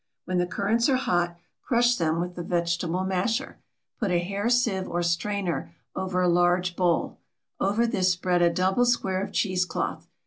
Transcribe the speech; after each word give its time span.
When 0.25 0.39
the 0.39 0.47
currants 0.47 0.89
are 0.89 0.95
hot, 0.95 1.37
crush 1.61 1.95
them 1.95 2.19
with 2.19 2.33
the 2.33 2.41
vegetable 2.41 3.03
masher. 3.03 3.59
Put 3.99 4.09
a 4.09 4.17
hair 4.17 4.49
sieve 4.49 4.87
or 4.89 5.03
strainer 5.03 5.75
over 5.95 6.23
a 6.23 6.27
large 6.27 6.75
bowl; 6.75 7.19
over 7.59 7.85
this 7.85 8.11
spread 8.11 8.41
a 8.41 8.49
double 8.49 8.85
square 8.85 9.21
of 9.23 9.31
cheese 9.31 9.63
cloth. 9.63 10.07